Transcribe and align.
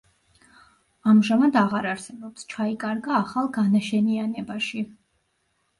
ამჟამად 1.11 1.59
აღარ 1.61 1.89
არსებობს, 1.91 2.49
ჩაიკარგა 2.55 3.15
ახალ 3.21 3.53
განაშენიანებაში. 3.61 4.85